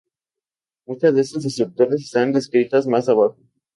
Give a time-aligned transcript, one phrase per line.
[0.87, 3.37] Muchas de estas estructuras están descritas más abajo.